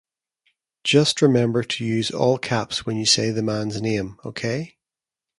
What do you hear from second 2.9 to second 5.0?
you say the man's name, okay?